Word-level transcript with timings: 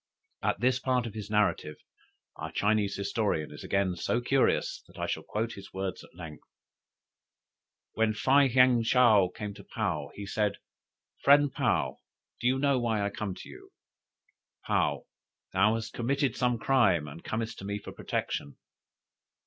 At 0.41 0.59
this 0.61 0.79
part 0.79 1.05
of 1.05 1.13
his 1.13 1.29
narrative 1.29 1.75
our 2.35 2.51
Chinese 2.51 2.95
historian 2.95 3.51
is 3.51 3.63
again 3.63 3.95
so 3.95 4.19
curious, 4.19 4.81
that 4.87 4.97
I 4.97 5.05
shall 5.05 5.21
quote 5.21 5.51
his 5.53 5.73
words 5.73 6.03
at 6.03 6.15
length. 6.15 6.41
"When 7.93 8.15
Fei 8.15 8.49
heung 8.49 8.83
Chow 8.83 9.29
came 9.29 9.53
to 9.53 9.63
Paou, 9.63 10.09
he 10.15 10.25
said: 10.25 10.53
'Friend 11.23 11.53
Paou, 11.53 11.97
do 12.39 12.47
you 12.47 12.57
know 12.57 12.79
why 12.79 13.05
I 13.05 13.11
come 13.11 13.35
to 13.35 13.47
you?'" 13.47 13.73
"Paou. 14.67 15.05
'Thou 15.53 15.75
hast 15.75 15.93
committed 15.93 16.35
some 16.35 16.57
crime 16.57 17.07
and 17.07 17.23
comest 17.23 17.59
to 17.59 17.65
me 17.65 17.77
for 17.77 17.91
protection?'" 17.91 18.57